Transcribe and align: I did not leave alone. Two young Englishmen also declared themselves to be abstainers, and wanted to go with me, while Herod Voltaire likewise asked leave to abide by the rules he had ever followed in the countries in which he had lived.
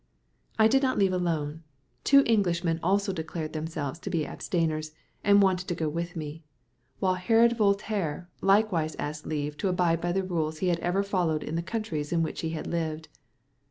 I 0.57 0.67
did 0.67 0.81
not 0.81 0.97
leave 0.97 1.13
alone. 1.13 1.61
Two 2.03 2.17
young 2.23 2.27
Englishmen 2.37 2.79
also 2.81 3.13
declared 3.13 3.53
themselves 3.53 3.99
to 3.99 4.09
be 4.09 4.25
abstainers, 4.25 4.93
and 5.23 5.43
wanted 5.43 5.67
to 5.67 5.75
go 5.75 5.87
with 5.89 6.15
me, 6.15 6.43
while 6.97 7.13
Herod 7.13 7.55
Voltaire 7.55 8.27
likewise 8.41 8.95
asked 8.95 9.27
leave 9.27 9.57
to 9.57 9.67
abide 9.69 10.01
by 10.01 10.11
the 10.11 10.23
rules 10.23 10.57
he 10.57 10.69
had 10.69 10.79
ever 10.79 11.03
followed 11.03 11.43
in 11.43 11.53
the 11.53 11.61
countries 11.61 12.11
in 12.11 12.23
which 12.23 12.41
he 12.41 12.49
had 12.49 12.65
lived. 12.65 13.09